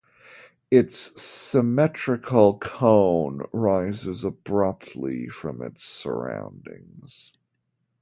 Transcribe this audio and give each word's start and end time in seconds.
Its 0.71 1.21
symmetrical 1.21 2.57
cone 2.57 3.43
rises 3.53 4.23
abruptly 4.25 5.27
from 5.27 5.61
its 5.61 5.83
surroundings. 5.83 7.33